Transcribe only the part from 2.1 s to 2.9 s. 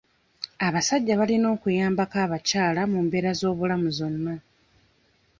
abakyala